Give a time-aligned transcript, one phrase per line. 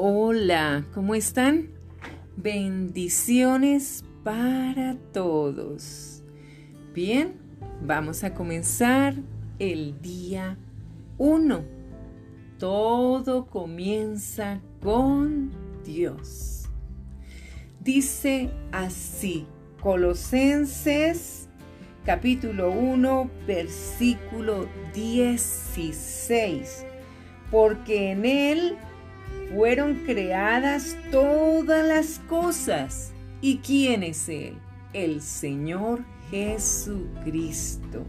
[0.00, 1.70] Hola, ¿cómo están?
[2.36, 6.22] Bendiciones para todos.
[6.94, 7.34] Bien,
[7.84, 9.16] vamos a comenzar
[9.58, 10.56] el día
[11.18, 11.64] 1.
[12.60, 15.50] Todo comienza con
[15.84, 16.68] Dios.
[17.80, 19.48] Dice así,
[19.82, 21.48] Colosenses
[22.04, 26.86] capítulo 1, versículo 16.
[27.50, 28.78] Porque en Él
[29.52, 33.12] fueron creadas todas las cosas.
[33.40, 34.54] ¿Y quién es Él?
[34.92, 38.04] El Señor Jesucristo.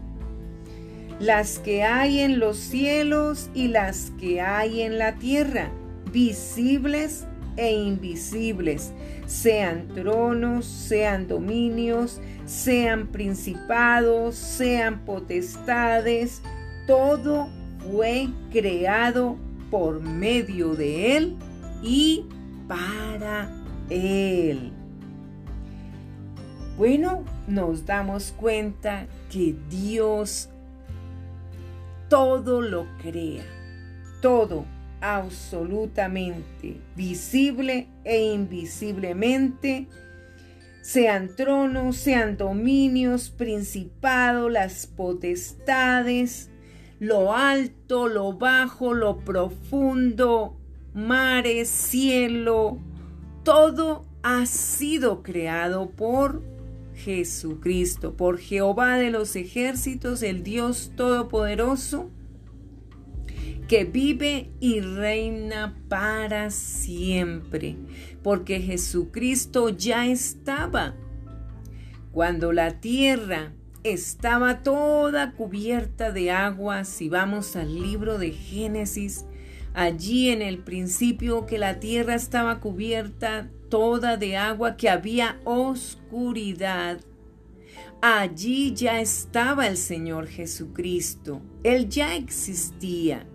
[1.18, 5.70] Las que hay en los cielos y las que hay en la tierra,
[6.10, 7.26] visibles
[7.56, 8.92] e invisibles,
[9.26, 16.42] sean tronos, sean dominios, sean principados, sean potestades,
[16.86, 17.48] todo
[17.90, 19.36] fue creado
[19.70, 21.36] por medio de Él
[21.82, 22.26] y
[22.68, 23.50] para
[23.88, 24.72] Él.
[26.76, 30.48] Bueno, nos damos cuenta que Dios
[32.08, 33.44] todo lo crea,
[34.20, 34.64] todo,
[35.00, 39.86] absolutamente, visible e invisiblemente,
[40.82, 46.50] sean tronos, sean dominios, principados, las potestades,
[47.00, 50.60] lo alto, lo bajo, lo profundo,
[50.94, 52.78] mares, cielo,
[53.42, 56.42] todo ha sido creado por
[56.94, 62.10] Jesucristo, por Jehová de los ejércitos, el Dios Todopoderoso,
[63.66, 67.78] que vive y reina para siempre,
[68.22, 70.96] porque Jesucristo ya estaba.
[72.12, 76.84] Cuando la tierra estaba toda cubierta de agua.
[76.84, 79.24] Si vamos al libro de Génesis,
[79.74, 87.00] allí en el principio que la tierra estaba cubierta toda de agua, que había oscuridad.
[88.02, 91.42] Allí ya estaba el Señor Jesucristo.
[91.62, 93.26] Él ya existía.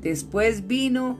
[0.00, 1.18] Después vino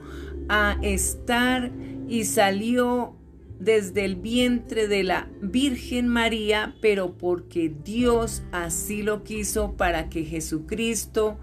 [0.49, 1.71] a estar
[2.07, 3.15] y salió
[3.63, 10.25] desde el vientre de la Virgen María, pero porque Dios así lo quiso para que
[10.25, 11.37] Jesucristo,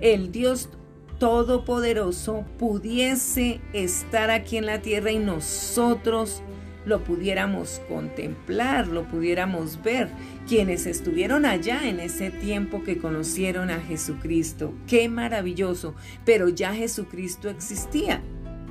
[0.00, 0.70] el Dios
[1.18, 6.42] Todopoderoso, pudiese estar aquí en la tierra y nosotros
[6.84, 10.08] lo pudiéramos contemplar, lo pudiéramos ver,
[10.46, 14.72] quienes estuvieron allá en ese tiempo que conocieron a Jesucristo.
[14.86, 15.94] Qué maravilloso,
[16.24, 18.22] pero ya Jesucristo existía.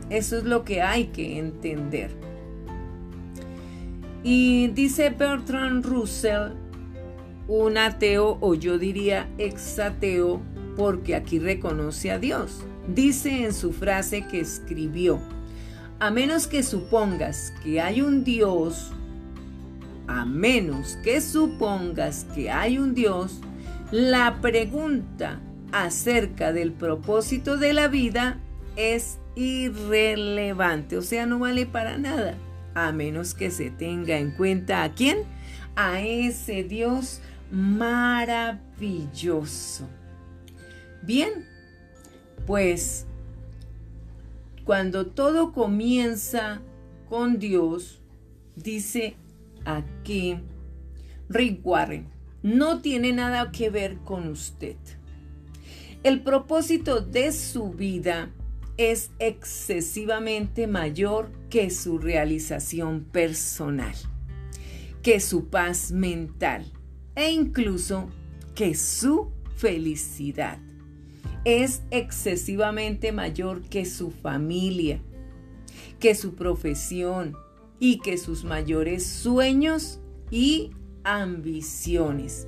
[0.10, 2.35] Eso es lo que hay que entender.
[4.28, 6.54] Y dice Bertrand Russell,
[7.48, 10.42] un ateo o yo diría exateo,
[10.76, 12.64] porque aquí reconoce a Dios.
[12.88, 15.20] Dice en su frase que escribió,
[16.00, 18.92] a menos que supongas que hay un Dios,
[20.08, 23.42] a menos que supongas que hay un Dios,
[23.92, 25.40] la pregunta
[25.72, 28.40] acerca del propósito de la vida
[28.76, 32.36] es irrelevante, o sea, no vale para nada
[32.76, 35.24] a menos que se tenga en cuenta a quién,
[35.76, 38.60] a ese Dios maravilloso.
[41.02, 41.48] Bien,
[42.46, 43.08] pues
[44.66, 46.62] cuando todo comienza
[47.10, 48.02] con Dios,
[48.56, 49.16] dice
[49.64, 50.38] aquí
[51.30, 52.08] Rick Warren,
[52.44, 54.76] no tiene nada que ver con usted.
[56.04, 58.30] El propósito de su vida
[58.78, 63.96] es excesivamente mayor que su realización personal,
[65.02, 66.66] que su paz mental
[67.16, 68.10] e incluso
[68.54, 70.60] que su felicidad.
[71.46, 75.00] Es excesivamente mayor que su familia,
[76.00, 77.36] que su profesión
[77.80, 80.00] y que sus mayores sueños
[80.32, 80.72] y
[81.04, 82.48] ambiciones.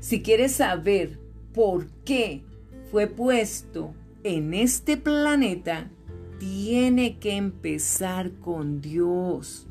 [0.00, 1.18] Si quieres saber
[1.52, 2.42] por qué
[2.90, 5.90] fue puesto en este planeta
[6.38, 9.66] tiene que empezar con Dios.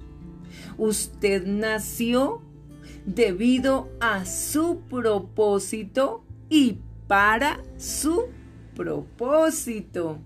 [0.77, 2.41] Usted nació
[3.05, 6.77] debido a su propósito y
[7.07, 8.27] para su
[8.75, 10.19] propósito.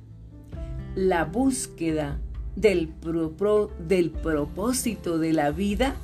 [0.95, 2.19] La búsqueda
[2.55, 2.93] del,
[3.79, 5.95] del propósito de la vida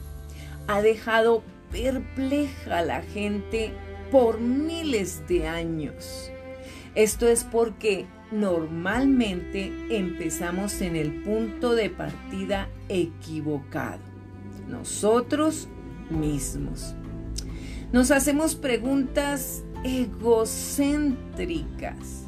[0.67, 3.71] ha dejado perpleja a la gente
[4.11, 6.31] por miles de años.
[6.95, 13.99] Esto es porque normalmente empezamos en el punto de partida equivocado,
[14.69, 15.67] nosotros
[16.09, 16.95] mismos.
[17.91, 22.25] Nos hacemos preguntas egocéntricas.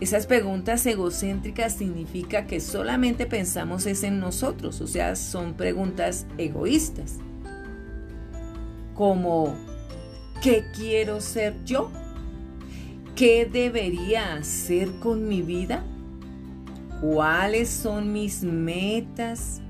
[0.00, 7.16] Esas preguntas egocéntricas significa que solamente pensamos es en nosotros, o sea, son preguntas egoístas.
[8.94, 9.56] Como,
[10.40, 11.90] ¿qué quiero ser yo?
[13.18, 15.82] ¿Qué debería hacer con mi vida?
[17.00, 19.60] ¿Cuáles son mis metas?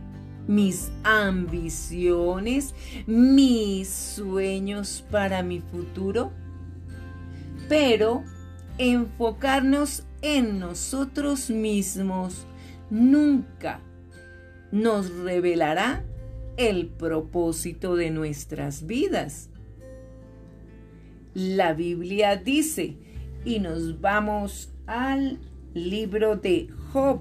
[0.46, 2.74] mis ambiciones,
[3.06, 6.32] mis sueños para mi futuro,
[7.68, 8.24] pero
[8.78, 12.46] enfocarnos en nosotros mismos
[12.88, 13.80] nunca
[14.72, 16.02] nos revelará
[16.56, 19.50] el propósito de nuestras vidas.
[21.34, 22.96] La Biblia dice,
[23.48, 25.38] y nos vamos al
[25.72, 27.20] libro de Job,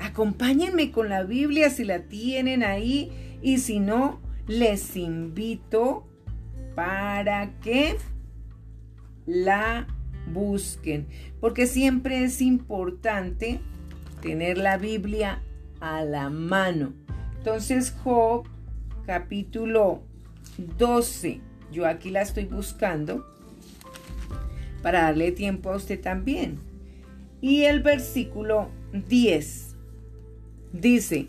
[0.00, 6.04] Acompáñenme con la Biblia si la tienen ahí y si no, les invito
[6.74, 7.96] para que
[9.24, 9.86] la
[10.32, 11.06] busquen,
[11.40, 13.60] porque siempre es importante
[14.20, 15.42] tener la Biblia
[15.78, 16.92] a la mano.
[17.36, 18.48] Entonces, Job,
[19.06, 20.02] capítulo
[20.76, 21.40] 12,
[21.70, 23.37] yo aquí la estoy buscando
[24.82, 26.58] para darle tiempo a usted también.
[27.40, 29.76] Y el versículo 10.
[30.72, 31.28] Dice,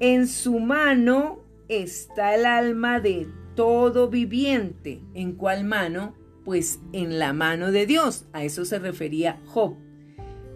[0.00, 5.00] en su mano está el alma de todo viviente.
[5.14, 6.14] ¿En cuál mano?
[6.44, 8.24] Pues en la mano de Dios.
[8.32, 9.76] A eso se refería Job.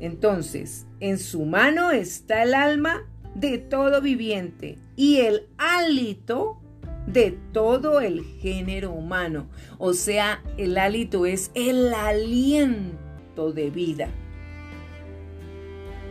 [0.00, 6.60] Entonces, en su mano está el alma de todo viviente y el hálito
[7.06, 9.46] de todo el género humano.
[9.78, 14.08] O sea, el hálito es el aliento de vida.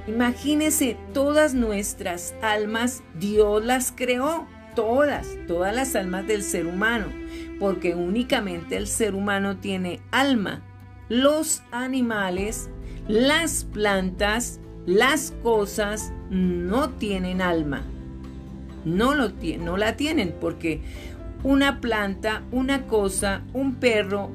[0.08, 7.06] Imagínese, todas nuestras almas, Dios las creó, todas, todas las almas del ser humano,
[7.60, 10.62] porque únicamente el ser humano tiene alma.
[11.08, 12.70] Los animales,
[13.08, 17.86] las plantas, las cosas no tienen alma.
[18.86, 20.82] No, lo, no la tienen porque
[21.44, 24.32] una planta, una cosa, un perro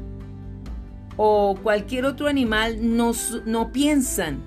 [1.16, 3.12] o cualquier otro animal no,
[3.44, 4.38] no piensan,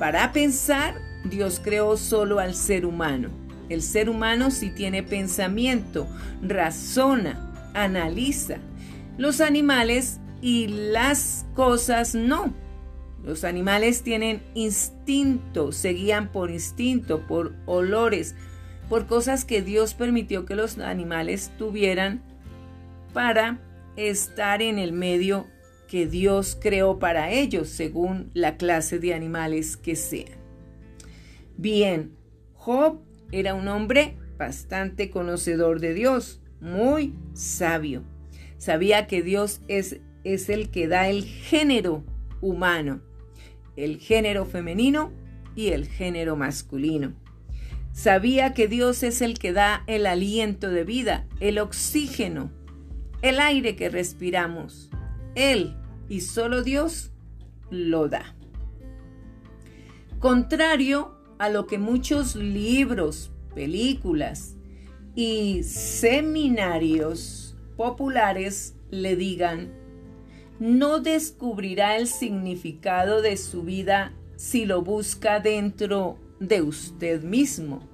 [0.00, 0.94] para pensar,
[1.24, 3.28] Dios creó solo al ser humano.
[3.68, 6.08] El ser humano sí tiene pensamiento,
[6.40, 8.56] razona, analiza.
[9.18, 12.54] Los animales y las cosas no.
[13.22, 18.34] Los animales tienen instinto, se guían por instinto, por olores,
[18.90, 22.22] por cosas que Dios permitió que los animales tuvieran
[23.14, 23.60] para
[23.94, 25.46] estar en el medio
[25.86, 30.38] que Dios creó para ellos según la clase de animales que sean.
[31.56, 32.16] Bien,
[32.54, 33.00] Job
[33.30, 38.02] era un hombre bastante conocedor de Dios, muy sabio.
[38.58, 42.02] Sabía que Dios es, es el que da el género
[42.40, 43.02] humano,
[43.76, 45.12] el género femenino
[45.54, 47.14] y el género masculino.
[48.02, 52.50] Sabía que Dios es el que da el aliento de vida, el oxígeno,
[53.20, 54.88] el aire que respiramos.
[55.34, 55.76] Él
[56.08, 57.10] y solo Dios
[57.68, 58.34] lo da.
[60.18, 64.56] Contrario a lo que muchos libros, películas
[65.14, 69.74] y seminarios populares le digan,
[70.58, 77.89] no descubrirá el significado de su vida si lo busca dentro de usted mismo.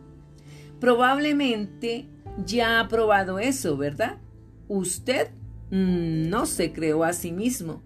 [0.80, 2.08] Probablemente
[2.44, 4.18] ya ha probado eso, ¿verdad?
[4.68, 5.30] Usted
[5.70, 7.82] no se creó a sí mismo.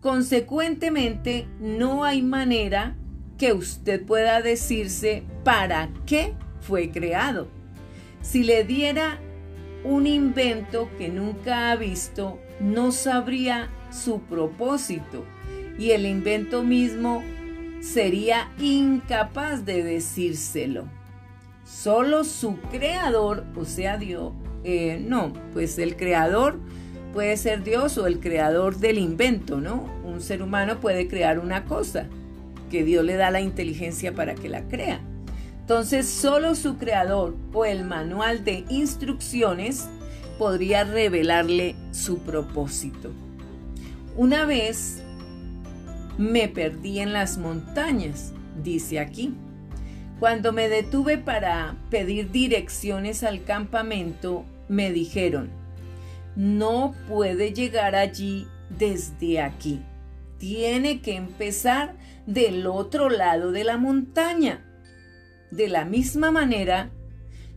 [0.00, 2.96] Consecuentemente, no hay manera
[3.38, 7.48] que usted pueda decirse para qué fue creado.
[8.20, 9.18] Si le diera
[9.84, 15.24] un invento que nunca ha visto, no sabría su propósito
[15.78, 17.22] y el invento mismo
[17.80, 20.97] sería incapaz de decírselo.
[21.68, 24.32] Solo su creador, o sea Dios,
[24.64, 26.58] eh, no, pues el creador
[27.12, 29.84] puede ser Dios o el creador del invento, ¿no?
[30.02, 32.06] Un ser humano puede crear una cosa
[32.70, 35.00] que Dios le da la inteligencia para que la crea.
[35.60, 39.90] Entonces, solo su creador o el manual de instrucciones
[40.38, 43.10] podría revelarle su propósito.
[44.16, 45.02] Una vez
[46.16, 48.32] me perdí en las montañas,
[48.62, 49.34] dice aquí.
[50.20, 55.50] Cuando me detuve para pedir direcciones al campamento, me dijeron,
[56.34, 58.46] no puede llegar allí
[58.76, 59.80] desde aquí.
[60.38, 61.94] Tiene que empezar
[62.26, 64.64] del otro lado de la montaña.
[65.50, 66.90] De la misma manera,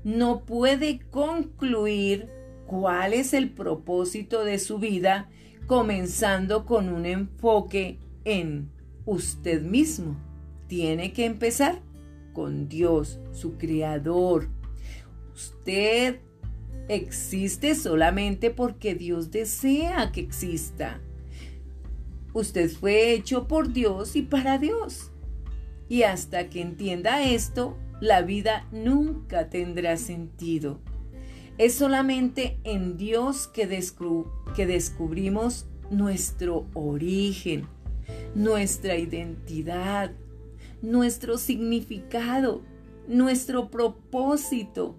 [0.03, 2.30] no puede concluir
[2.68, 5.30] cuál es el propósito de su vida
[5.68, 8.70] comenzando con un enfoque en
[9.06, 10.15] usted mismo
[10.72, 11.82] tiene que empezar
[12.33, 14.50] con Dios, su creador.
[15.33, 16.19] Usted
[16.88, 21.01] existe solamente porque Dios desea que exista.
[22.33, 25.11] Usted fue hecho por Dios y para Dios.
[25.89, 30.79] Y hasta que entienda esto, la vida nunca tendrá sentido.
[31.57, 33.67] Es solamente en Dios que,
[34.55, 37.67] que descubrimos nuestro origen,
[38.33, 40.13] nuestra identidad,
[40.81, 42.63] nuestro significado,
[43.07, 44.95] nuestro propósito,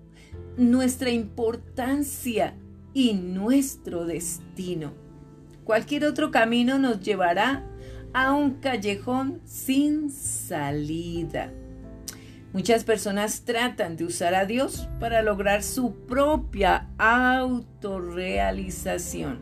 [0.56, 2.54] nuestra importancia
[2.94, 4.92] y nuestro destino.
[5.64, 7.64] Cualquier otro camino nos llevará
[8.12, 11.52] a un callejón sin salida.
[12.52, 19.40] Muchas personas tratan de usar a Dios para lograr su propia autorrealización,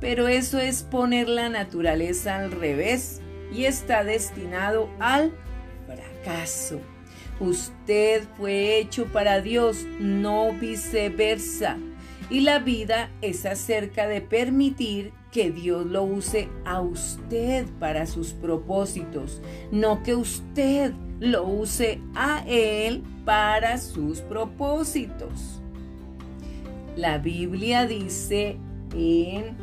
[0.00, 3.20] pero eso es poner la naturaleza al revés
[3.52, 5.34] y está destinado al
[5.90, 6.80] fracaso.
[7.40, 11.78] Usted fue hecho para Dios, no viceversa.
[12.28, 18.32] Y la vida es acerca de permitir que Dios lo use a usted para sus
[18.32, 25.60] propósitos, no que usted lo use a Él para sus propósitos.
[26.96, 28.58] La Biblia dice
[28.94, 29.56] en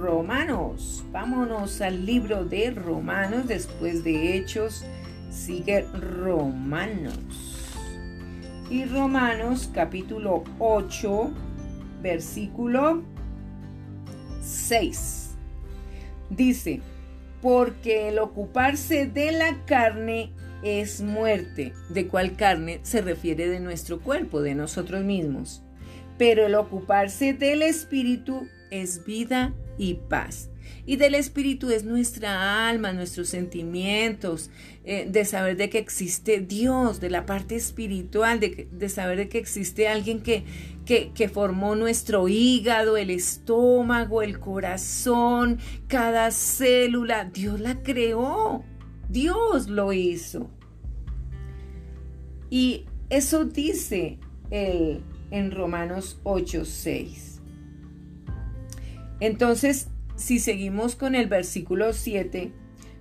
[0.00, 4.84] Romanos, vámonos al libro de Romanos después de Hechos,
[5.32, 7.16] sigue Romanos.
[8.70, 11.30] Y Romanos capítulo 8,
[12.02, 13.02] versículo
[14.42, 15.30] 6.
[16.30, 16.80] Dice,
[17.40, 21.72] porque el ocuparse de la carne es muerte.
[21.88, 22.80] ¿De cuál carne?
[22.82, 25.62] Se refiere de nuestro cuerpo, de nosotros mismos.
[26.18, 30.50] Pero el ocuparse del espíritu es vida y paz.
[30.84, 34.50] Y del espíritu es nuestra alma, nuestros sentimientos,
[34.84, 39.28] eh, de saber de que existe Dios, de la parte espiritual, de, de saber de
[39.28, 40.44] que existe alguien que,
[40.84, 47.26] que, que, formó nuestro hígado, el estómago, el corazón, cada célula.
[47.26, 48.64] Dios la creó,
[49.08, 50.50] Dios lo hizo.
[52.50, 54.18] Y eso dice
[54.50, 55.00] el,
[55.30, 57.31] en Romanos 8:6.
[59.22, 59.86] Entonces,
[60.16, 62.50] si seguimos con el versículo 7,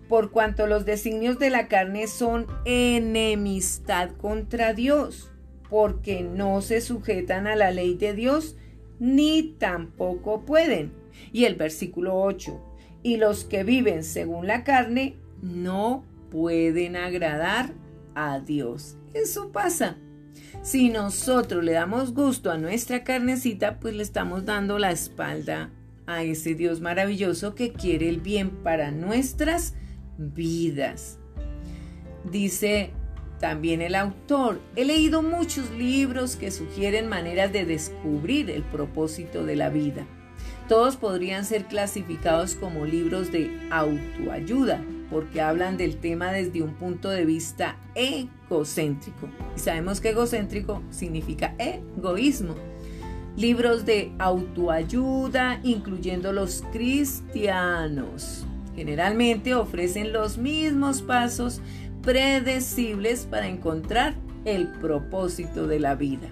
[0.08, 5.32] por cuanto los designios de la carne son enemistad contra Dios,
[5.68, 8.56] porque no se sujetan a la ley de Dios,
[9.00, 10.94] ni tampoco pueden.
[11.34, 17.74] Y el versículo 8, y los que viven según la carne no pueden agradar
[18.14, 18.96] a Dios.
[19.16, 19.98] Eso pasa.
[20.62, 25.72] Si nosotros le damos gusto a nuestra carnecita, pues le estamos dando la espalda
[26.12, 29.76] a ese Dios maravilloso que quiere el bien para nuestras
[30.18, 31.20] vidas.
[32.30, 32.92] Dice
[33.40, 39.56] también el autor, he leído muchos libros que sugieren maneras de descubrir el propósito de
[39.56, 40.06] la vida.
[40.68, 47.10] Todos podrían ser clasificados como libros de autoayuda, porque hablan del tema desde un punto
[47.10, 49.28] de vista egocéntrico.
[49.56, 52.56] Y sabemos que egocéntrico significa egoísmo
[53.36, 58.46] libros de autoayuda, incluyendo los cristianos.
[58.76, 61.62] Generalmente ofrecen los mismos pasos
[62.02, 66.30] predecibles para encontrar el propósito de la vida.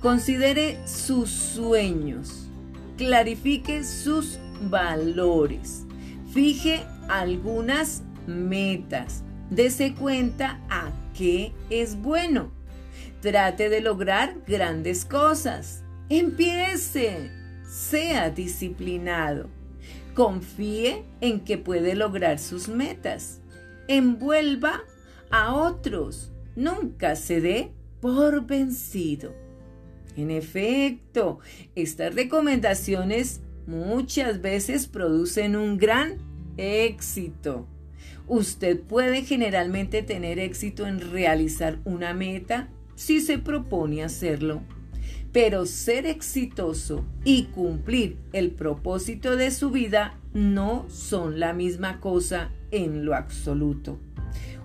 [0.00, 2.48] Considere sus sueños,
[2.96, 4.38] clarifique sus
[4.70, 5.86] valores,
[6.32, 12.50] fije algunas metas, dese cuenta a qué es bueno
[13.20, 15.79] Trate de lograr grandes cosas.
[16.12, 17.30] Empiece.
[17.62, 19.48] Sea disciplinado.
[20.12, 23.40] Confíe en que puede lograr sus metas.
[23.86, 24.82] Envuelva
[25.30, 26.32] a otros.
[26.56, 29.32] Nunca se dé por vencido.
[30.16, 31.38] En efecto,
[31.76, 36.18] estas recomendaciones muchas veces producen un gran
[36.56, 37.68] éxito.
[38.26, 44.60] Usted puede generalmente tener éxito en realizar una meta si se propone hacerlo.
[45.32, 52.50] Pero ser exitoso y cumplir el propósito de su vida no son la misma cosa
[52.70, 53.98] en lo absoluto.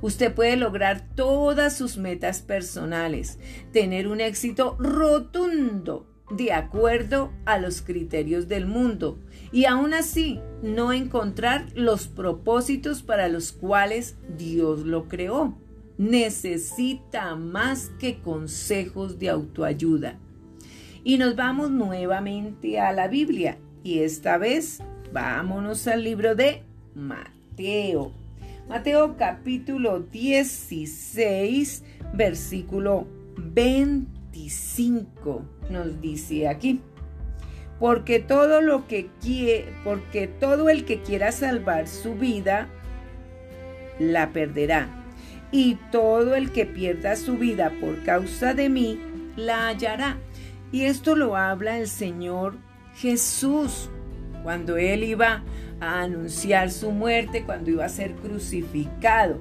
[0.01, 3.39] Usted puede lograr todas sus metas personales,
[3.71, 9.19] tener un éxito rotundo de acuerdo a los criterios del mundo
[9.51, 15.55] y aún así no encontrar los propósitos para los cuales Dios lo creó
[15.97, 20.19] necesita más que consejos de autoayuda.
[21.07, 24.81] Y nos vamos nuevamente a la Biblia y esta vez
[25.13, 26.63] vámonos al libro de
[26.95, 28.11] Mateo.
[28.67, 31.83] Mateo capítulo 16,
[32.15, 33.05] versículo
[33.37, 36.81] 25 nos dice aquí.
[37.79, 42.67] Porque todo lo que quiere, porque todo el que quiera salvar su vida
[43.99, 44.89] la perderá.
[45.51, 48.99] Y todo el que pierda su vida por causa de mí
[49.35, 50.17] la hallará.
[50.71, 52.57] Y esto lo habla el Señor
[52.95, 53.89] Jesús
[54.43, 55.43] cuando él iba
[55.79, 59.39] a anunciar su muerte, cuando iba a ser crucificado.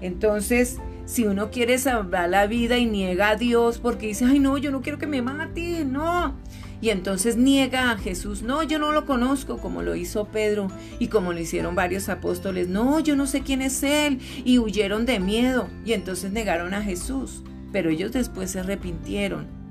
[0.00, 4.58] Entonces, si uno quiere salvar la vida y niega a Dios porque dice, ay no,
[4.58, 6.34] yo no quiero que me mate, no.
[6.80, 10.68] Y entonces niega a Jesús, no, yo no lo conozco, como lo hizo Pedro
[10.98, 15.06] y como lo hicieron varios apóstoles, no, yo no sé quién es Él, y huyeron
[15.06, 17.42] de miedo, y entonces negaron a Jesús,
[17.72, 19.63] pero ellos después se arrepintieron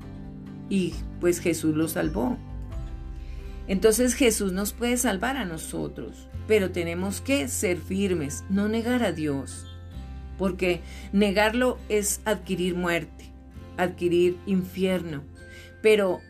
[0.68, 2.36] y pues Jesús los salvó.
[3.66, 9.12] Entonces Jesús nos puede salvar a nosotros, pero tenemos que ser firmes, no negar a
[9.12, 9.66] Dios,
[10.38, 10.80] porque
[11.12, 13.30] negarlo es adquirir muerte,
[13.76, 15.22] adquirir infierno,
[15.82, 16.20] pero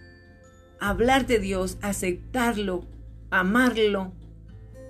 [0.78, 2.86] hablar de Dios, aceptarlo,
[3.30, 4.12] amarlo,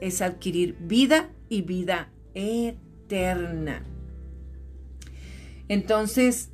[0.01, 3.85] es adquirir vida y vida eterna.
[5.69, 6.51] Entonces,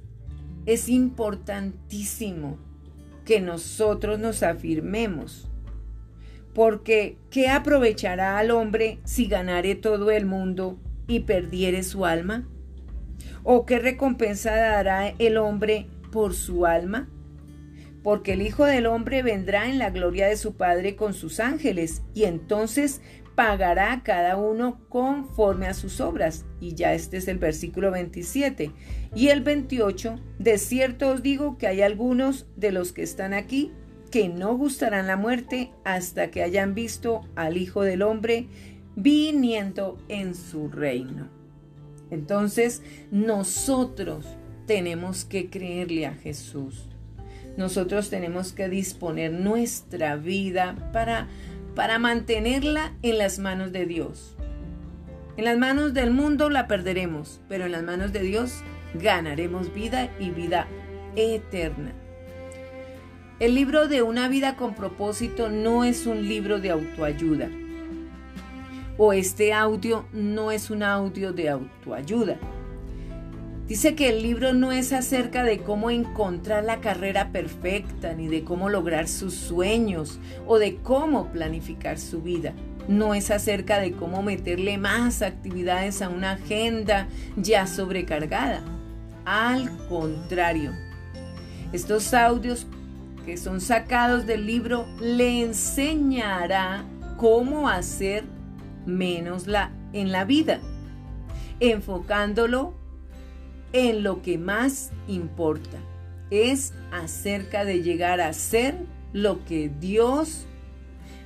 [0.66, 2.58] es importantísimo
[3.24, 5.50] que nosotros nos afirmemos
[6.54, 12.48] porque, ¿qué aprovechará al hombre si ganare todo el mundo y perdiere su alma?
[13.42, 17.08] ¿O qué recompensa dará el hombre por su alma?
[18.02, 22.02] Porque el Hijo del Hombre vendrá en la gloria de su Padre con sus ángeles,
[22.14, 23.02] y entonces
[23.34, 26.44] pagará a cada uno conforme a sus obras.
[26.60, 28.70] Y ya este es el versículo 27.
[29.14, 33.72] Y el 28, de cierto os digo que hay algunos de los que están aquí
[34.10, 38.48] que no gustarán la muerte hasta que hayan visto al Hijo del Hombre
[38.96, 41.28] viniendo en su reino.
[42.10, 44.26] Entonces, nosotros
[44.66, 46.88] tenemos que creerle a Jesús.
[47.56, 51.28] Nosotros tenemos que disponer nuestra vida para,
[51.80, 54.36] para mantenerla en las manos de Dios.
[55.38, 58.62] En las manos del mundo la perderemos, pero en las manos de Dios
[58.92, 60.66] ganaremos vida y vida
[61.16, 61.94] eterna.
[63.38, 67.48] El libro de una vida con propósito no es un libro de autoayuda.
[68.98, 72.36] O este audio no es un audio de autoayuda.
[73.70, 78.42] Dice que el libro no es acerca de cómo encontrar la carrera perfecta, ni de
[78.42, 82.52] cómo lograr sus sueños, o de cómo planificar su vida.
[82.88, 87.06] No es acerca de cómo meterle más actividades a una agenda
[87.36, 88.64] ya sobrecargada.
[89.24, 90.72] Al contrario,
[91.72, 92.66] estos audios
[93.24, 96.82] que son sacados del libro le enseñará
[97.16, 98.24] cómo hacer
[98.84, 100.58] menos la, en la vida,
[101.60, 102.79] enfocándolo
[103.72, 105.78] en lo que más importa.
[106.30, 108.76] Es acerca de llegar a ser
[109.12, 110.46] lo que Dios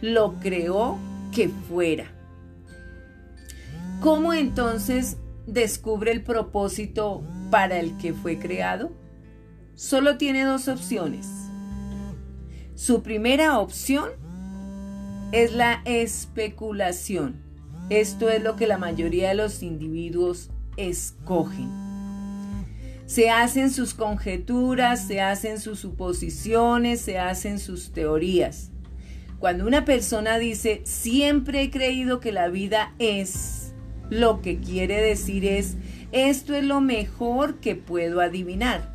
[0.01, 0.99] lo creó
[1.33, 2.07] que fuera.
[4.01, 8.93] ¿Cómo entonces descubre el propósito para el que fue creado?
[9.75, 11.45] Solo tiene dos opciones
[12.75, 14.11] su primera opción
[15.31, 17.37] es la especulación.
[17.89, 21.84] Esto es lo que la mayoría de los individuos escogen.
[23.07, 28.71] Se hacen sus conjeturas, se hacen sus suposiciones, se hacen sus teorías.
[29.39, 33.75] Cuando una persona dice, siempre he creído que la vida es,
[34.09, 35.77] lo que quiere decir es,
[36.13, 38.95] esto es lo mejor que puedo adivinar.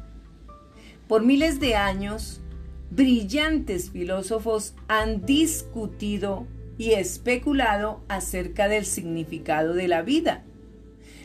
[1.07, 2.41] Por miles de años,
[2.89, 6.47] brillantes filósofos han discutido
[6.79, 10.43] y especulado acerca del significado de la vida.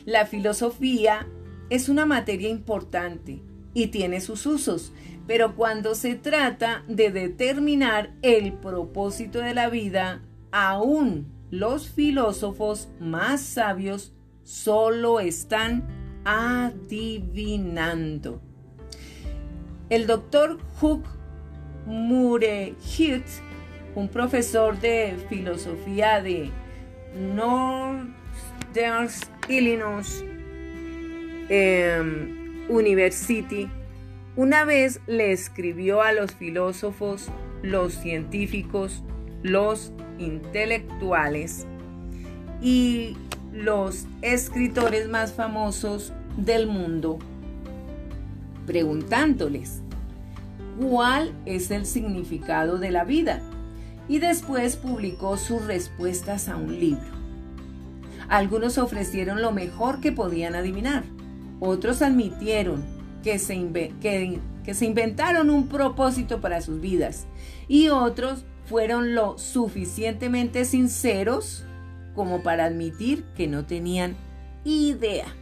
[0.04, 1.26] La filosofía
[1.70, 4.92] es una materia importante y tiene sus usos,
[5.26, 10.22] pero cuando se trata de determinar el propósito de la vida,
[10.52, 15.88] aún los filósofos más sabios solo están
[16.24, 18.40] adivinando.
[19.88, 21.08] El doctor Hooke
[21.86, 23.26] Mure Hirt,
[23.94, 26.50] un profesor de filosofía de
[27.14, 29.08] Northern
[29.48, 30.24] Illinois
[31.48, 33.68] em, University,
[34.36, 37.28] una vez le escribió a los filósofos,
[37.62, 39.02] los científicos,
[39.42, 41.66] los intelectuales
[42.60, 43.16] y
[43.52, 47.18] los escritores más famosos del mundo,
[48.66, 49.82] preguntándoles
[50.80, 53.40] cuál es el significado de la vida
[54.08, 57.14] y después publicó sus respuestas a un libro.
[58.28, 61.04] Algunos ofrecieron lo mejor que podían adivinar.
[61.66, 62.84] Otros admitieron
[63.22, 63.56] que se,
[64.02, 67.26] que, se inventaron un propósito para sus vidas.
[67.68, 71.64] Y otros fueron lo suficientemente sinceros
[72.14, 74.14] como para admitir que no tenían
[74.64, 75.34] idea.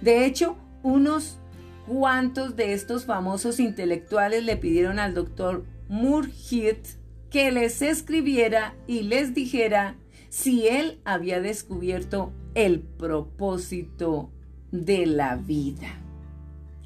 [0.00, 1.38] De hecho, unos
[1.86, 6.84] cuantos de estos famosos intelectuales le pidieron al doctor Murhit
[7.30, 9.94] que les escribiera y les dijera
[10.30, 14.30] si él había descubierto el propósito
[14.74, 16.00] de la vida.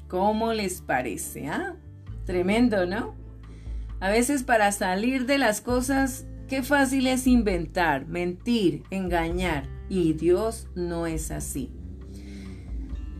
[0.07, 1.47] ¿Cómo les parece?
[1.47, 1.75] Ah?
[2.25, 3.15] Tremendo, ¿no?
[3.99, 9.67] A veces para salir de las cosas, qué fácil es inventar, mentir, engañar.
[9.89, 11.71] Y Dios no es así.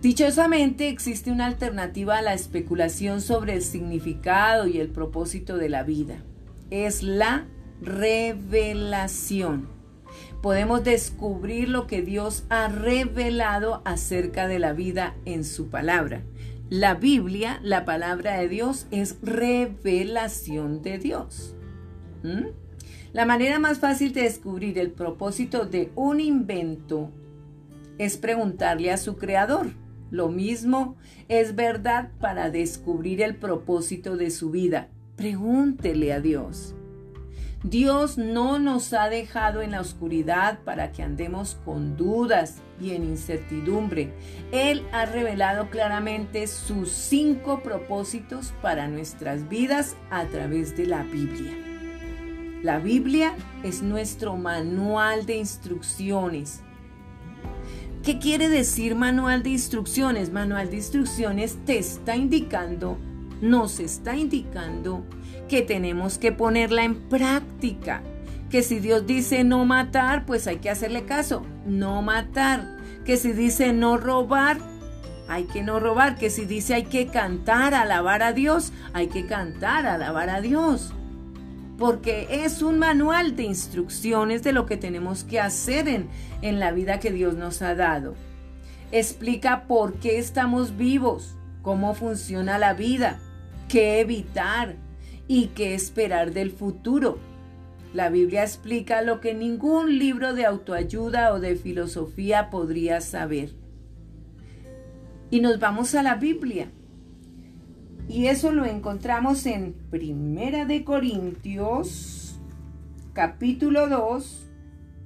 [0.02, 5.82] Dichosamente existe una alternativa a la especulación sobre el significado y el propósito de la
[5.82, 6.24] vida.
[6.70, 7.48] Es la
[7.82, 9.79] revelación.
[10.42, 16.24] Podemos descubrir lo que Dios ha revelado acerca de la vida en su palabra.
[16.70, 21.56] La Biblia, la palabra de Dios, es revelación de Dios.
[22.24, 22.48] ¿Mm?
[23.12, 27.12] La manera más fácil de descubrir el propósito de un invento
[27.98, 29.72] es preguntarle a su creador.
[30.10, 30.96] Lo mismo
[31.28, 34.90] es verdad para descubrir el propósito de su vida.
[35.16, 36.76] Pregúntele a Dios.
[37.64, 43.04] Dios no nos ha dejado en la oscuridad para que andemos con dudas y en
[43.04, 44.14] incertidumbre.
[44.52, 51.54] Él ha revelado claramente sus cinco propósitos para nuestras vidas a través de la Biblia.
[52.64, 56.62] La Biblia es nuestro manual de instrucciones
[58.04, 60.32] ¿Qué quiere decir manual de instrucciones?
[60.32, 62.98] Manual de instrucciones te está indicando,
[63.42, 65.04] nos está indicando
[65.50, 68.02] que tenemos que ponerla en práctica.
[68.50, 72.78] Que si Dios dice no matar, pues hay que hacerle caso, no matar.
[73.04, 74.60] Que si dice no robar,
[75.28, 76.18] hay que no robar.
[76.18, 80.94] Que si dice hay que cantar, alabar a Dios, hay que cantar, alabar a Dios
[81.78, 86.10] porque es un manual de instrucciones de lo que tenemos que hacer en,
[86.42, 88.16] en la vida que Dios nos ha dado.
[88.92, 93.20] Explica por qué estamos vivos, cómo funciona la vida,
[93.70, 94.76] qué evitar
[95.30, 97.20] y qué esperar del futuro.
[97.94, 103.52] La Biblia explica lo que ningún libro de autoayuda o de filosofía podría saber.
[105.30, 106.72] Y nos vamos a la Biblia.
[108.08, 112.40] Y eso lo encontramos en Primera de Corintios,
[113.14, 114.48] capítulo 2,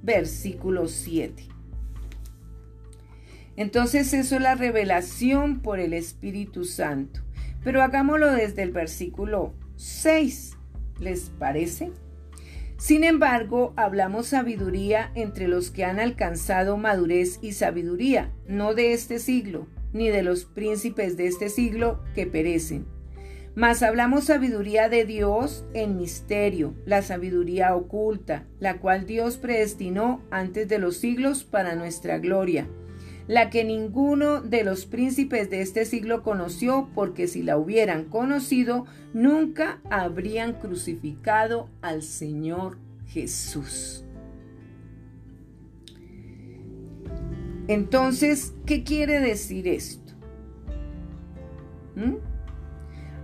[0.02, 1.48] versículo 7.
[3.56, 7.20] Entonces eso es la revelación por el Espíritu Santo.
[7.62, 9.52] Pero hagámoslo desde el versículo
[9.84, 10.56] 6.
[10.98, 11.92] ¿Les parece?
[12.78, 19.18] Sin embargo, hablamos sabiduría entre los que han alcanzado madurez y sabiduría, no de este
[19.18, 22.86] siglo, ni de los príncipes de este siglo que perecen
[23.56, 30.66] mas hablamos sabiduría de Dios en misterio, la sabiduría oculta, la cual Dios predestinó antes
[30.68, 32.66] de los siglos para nuestra gloria,
[33.26, 38.86] la que ninguno de los príncipes de este siglo conoció, porque si la hubieran conocido,
[39.12, 44.04] nunca habrían crucificado al Señor Jesús.
[47.66, 50.12] Entonces, ¿qué quiere decir esto?
[51.96, 52.33] ¿Mm?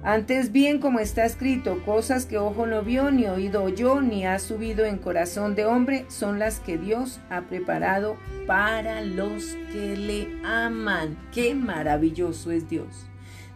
[0.03, 4.39] Antes bien, como está escrito, cosas que ojo no vio, ni oído oyó, ni ha
[4.39, 10.29] subido en corazón de hombre, son las que Dios ha preparado para los que le
[10.43, 11.19] aman.
[11.33, 13.07] Qué maravilloso es Dios.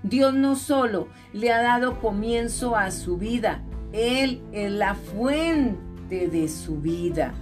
[0.02, 3.62] Dios no solo le ha dado comienzo a su vida,
[3.94, 7.32] Él es la fuente de su vida.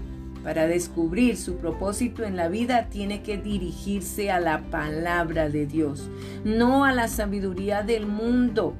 [0.45, 6.09] Para descubrir su propósito en la vida tiene que dirigirse a la palabra de Dios,
[6.45, 8.77] no a la sabiduría del mundo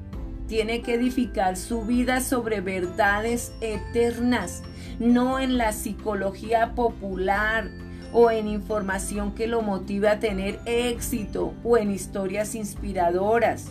[0.53, 4.63] tiene que edificar su vida sobre verdades eternas,
[4.99, 7.71] no en la psicología popular
[8.13, 13.71] o en información que lo motive a tener éxito o en historias inspiradoras.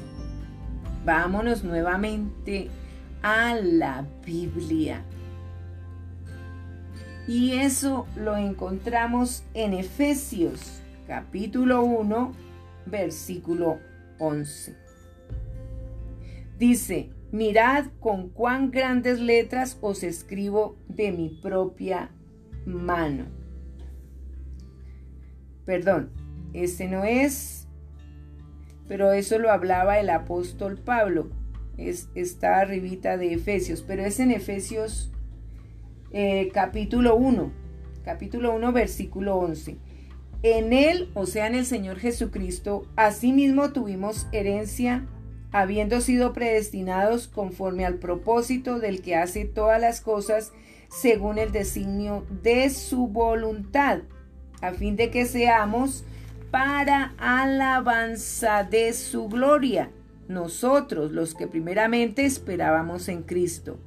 [1.06, 2.72] Vámonos nuevamente
[3.22, 5.06] a la Biblia.
[7.28, 12.32] Y eso lo encontramos en Efesios capítulo 1,
[12.88, 13.78] versículo
[14.18, 14.81] 11.
[16.62, 22.12] Dice, mirad con cuán grandes letras os escribo de mi propia
[22.68, 23.26] mano.
[25.66, 26.12] Perdón,
[26.54, 27.68] ese no es,
[28.88, 31.32] pero eso lo hablaba el apóstol Pablo.
[31.78, 35.12] Es, está arribita de Efesios, pero es en Efesios
[36.12, 37.52] eh, capítulo 1,
[38.06, 39.80] capítulo 1, versículo 11.
[40.44, 45.08] En Él, o sea, en el Señor Jesucristo, asimismo tuvimos herencia,
[45.52, 50.54] habiendo sido predestinados conforme al propósito del que hace todas las cosas
[50.90, 54.00] según el designio de su voluntad,
[54.62, 56.04] a fin de que seamos
[56.52, 59.90] para alabanza de su gloria,
[60.28, 63.80] nosotros los que primeramente esperábamos en Cristo.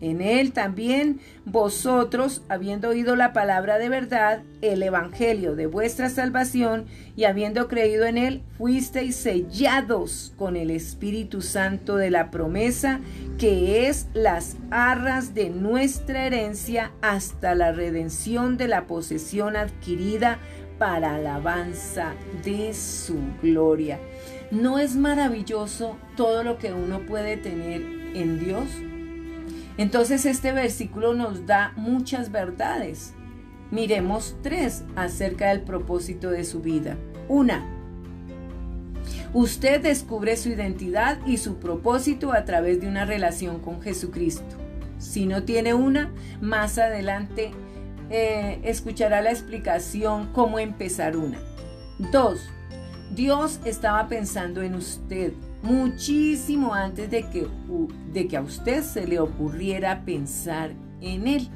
[0.00, 6.86] En él también vosotros, habiendo oído la palabra de verdad, el evangelio de vuestra salvación,
[7.16, 13.00] y habiendo creído en él, fuisteis sellados con el Espíritu Santo de la promesa,
[13.38, 20.38] que es las arras de nuestra herencia hasta la redención de la posesión adquirida
[20.78, 23.98] para alabanza de su gloria.
[24.50, 27.82] ¿No es maravilloso todo lo que uno puede tener
[28.14, 28.66] en Dios?
[29.76, 33.14] Entonces este versículo nos da muchas verdades.
[33.70, 36.96] Miremos tres acerca del propósito de su vida.
[37.28, 37.64] Una,
[39.32, 44.56] usted descubre su identidad y su propósito a través de una relación con Jesucristo.
[44.98, 47.52] Si no tiene una, más adelante
[48.10, 51.38] eh, escuchará la explicación cómo empezar una.
[52.10, 52.40] Dos,
[53.14, 57.46] Dios estaba pensando en usted muchísimo antes de que,
[58.12, 61.48] de que a usted se le ocurriera pensar en él.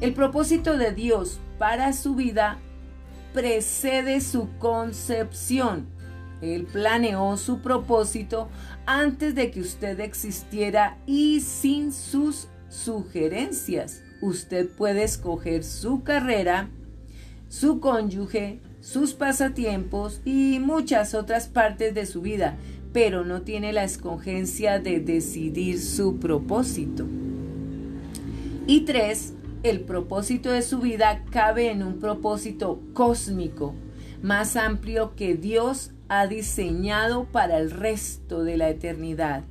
[0.00, 2.58] El propósito de Dios para su vida
[3.32, 5.86] precede su concepción.
[6.40, 8.48] Él planeó su propósito
[8.84, 14.02] antes de que usted existiera y sin sus sugerencias.
[14.20, 16.68] Usted puede escoger su carrera,
[17.48, 22.56] su cónyuge, sus pasatiempos y muchas otras partes de su vida,
[22.92, 27.06] pero no tiene la escogencia de decidir su propósito.
[28.66, 33.74] Y tres, el propósito de su vida cabe en un propósito cósmico,
[34.22, 39.44] más amplio que Dios ha diseñado para el resto de la eternidad.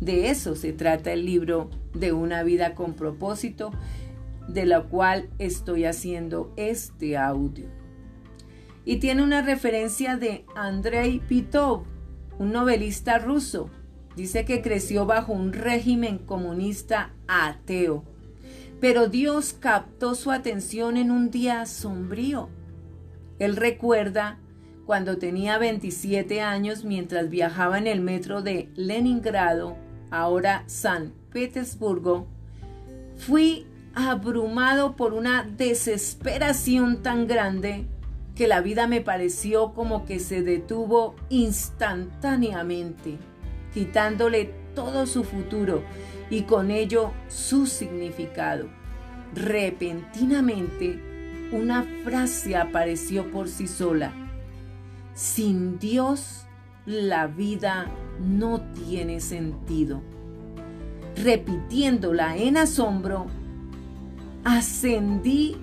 [0.00, 3.72] De eso se trata el libro de una vida con propósito,
[4.46, 7.66] de la cual estoy haciendo este audio.
[8.84, 11.84] Y tiene una referencia de Andrei Pitov,
[12.38, 13.70] un novelista ruso,
[14.16, 18.04] dice que creció bajo un régimen comunista ateo.
[18.80, 22.48] Pero Dios captó su atención en un día sombrío.
[23.38, 24.38] Él recuerda
[24.84, 29.76] cuando tenía 27 años mientras viajaba en el metro de Leningrado,
[30.10, 32.26] ahora San Petersburgo,
[33.16, 37.86] fui abrumado por una desesperación tan grande
[38.36, 43.16] que la vida me pareció como que se detuvo instantáneamente,
[43.72, 45.82] quitándole todo su futuro
[46.28, 48.68] y con ello su significado.
[49.34, 51.00] Repentinamente,
[51.50, 54.12] una frase apareció por sí sola.
[55.14, 56.44] Sin Dios,
[56.84, 57.86] la vida
[58.20, 60.02] no tiene sentido.
[61.16, 63.26] Repitiéndola en asombro,
[64.44, 65.56] ascendí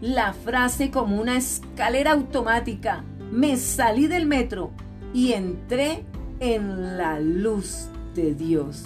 [0.00, 3.04] la frase como una escalera automática.
[3.30, 4.70] Me salí del metro
[5.12, 6.04] y entré
[6.40, 8.84] en la luz de Dios.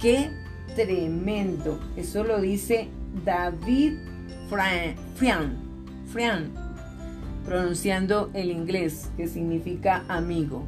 [0.00, 0.30] Qué
[0.74, 1.80] tremendo.
[1.96, 2.88] Eso lo dice
[3.24, 3.94] David
[4.48, 5.56] Frian,
[6.12, 6.52] Frian,
[7.44, 10.64] pronunciando el inglés, que significa amigo.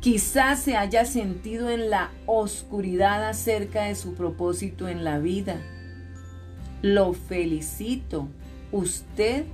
[0.00, 5.60] Quizás se haya sentido en la oscuridad acerca de su propósito en la vida.
[6.82, 8.28] Lo felicito
[8.72, 9.44] usted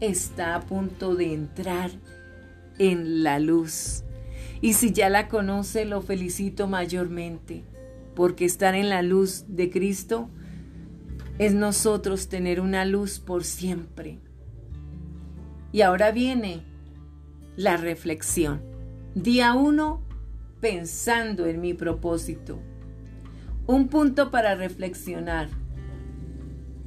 [0.00, 1.90] está a punto de entrar
[2.78, 4.02] en la luz.
[4.60, 7.64] Y si ya la conoce, lo felicito mayormente,
[8.14, 10.28] porque estar en la luz de Cristo
[11.38, 14.18] es nosotros tener una luz por siempre.
[15.72, 16.62] Y ahora viene
[17.56, 18.62] la reflexión.
[19.14, 20.02] Día uno,
[20.60, 22.60] pensando en mi propósito.
[23.66, 25.48] Un punto para reflexionar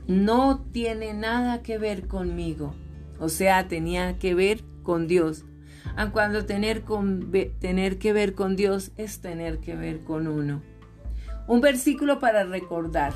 [0.07, 2.73] no tiene nada que ver conmigo.
[3.19, 5.45] O sea, tenía que ver con Dios.
[5.95, 6.83] A cuando tener,
[7.59, 10.61] tener que ver con Dios es tener que ver con uno.
[11.47, 13.13] Un versículo para recordar.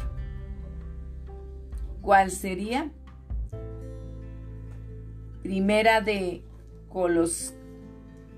[2.01, 2.91] ¿Cuál sería?
[5.43, 6.43] Primera de
[6.89, 7.54] Colos,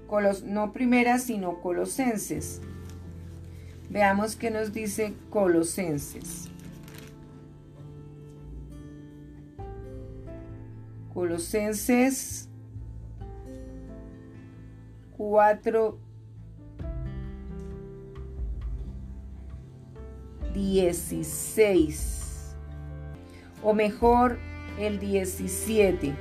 [0.07, 2.61] Colos, no primera, sino Colosenses.
[3.89, 6.52] Veamos qué nos dice Colosenses.
[11.13, 12.49] Colosenses
[15.15, 15.99] 4,
[20.54, 22.56] 16,
[23.62, 24.39] o mejor
[24.80, 26.13] el 17.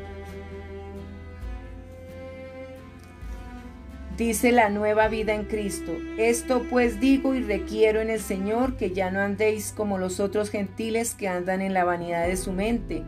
[4.17, 5.93] dice la nueva vida en Cristo.
[6.17, 10.51] Esto pues digo y requiero en el Señor que ya no andéis como los otros
[10.51, 13.03] gentiles que andan en la vanidad de su mente,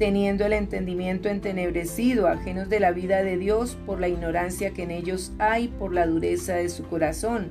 [0.00, 4.90] teniendo el entendimiento entenebrecido, ajenos de la vida de Dios por la ignorancia que en
[4.90, 7.50] ellos hay, por la dureza de su corazón.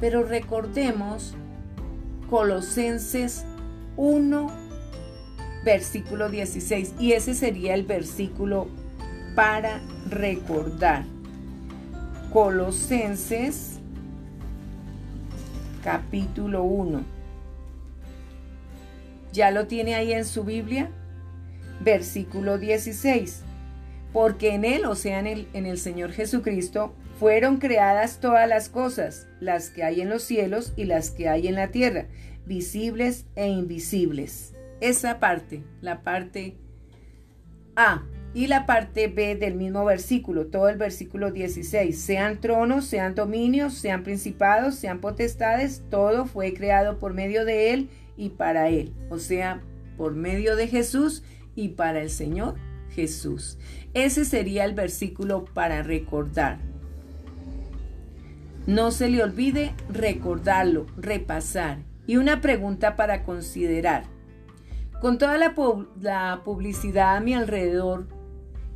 [0.00, 1.34] Pero recordemos
[2.30, 3.44] Colosenses
[3.96, 4.46] 1,
[5.64, 8.68] versículo 16, y ese sería el versículo
[9.34, 11.04] para recordar.
[12.32, 13.80] Colosenses
[15.82, 17.11] capítulo 1.
[19.32, 20.90] ¿Ya lo tiene ahí en su Biblia?
[21.80, 23.42] Versículo 16.
[24.12, 25.26] Porque en Él, o sea, en
[25.66, 30.84] el, Señor Jesucristo, fueron creadas todas las cosas, las que hay en los cielos y
[30.84, 32.06] las que hay en la tierra,
[32.44, 34.54] visibles e invisibles.
[34.80, 36.56] Esa parte, la parte
[37.74, 38.02] A,
[38.34, 41.98] y la parte B del mismo versículo, todo el versículo 16.
[41.98, 47.90] Sean tronos, sean dominios, sean principados, sean potestades, todo fue creado por medio de Él
[48.16, 48.92] y para Él.
[49.10, 49.62] O sea,
[49.96, 51.22] por medio de Jesús
[51.54, 52.56] y para el Señor
[52.90, 53.58] Jesús.
[53.94, 56.58] Ese sería el versículo para recordar.
[58.66, 61.78] No se le olvide recordarlo, repasar.
[62.06, 64.04] Y una pregunta para considerar.
[65.00, 65.54] Con toda la,
[66.00, 68.06] la publicidad a mi alrededor,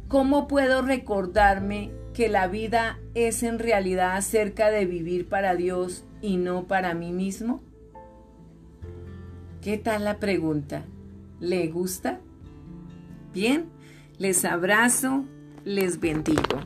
[0.09, 6.37] ¿Cómo puedo recordarme que la vida es en realidad acerca de vivir para Dios y
[6.37, 7.61] no para mí mismo?
[9.67, 10.85] ¿Qué tal la pregunta?
[11.41, 12.21] ¿Le gusta?
[13.35, 13.65] Bien,
[14.17, 15.25] les abrazo,
[15.65, 16.61] les bendigo.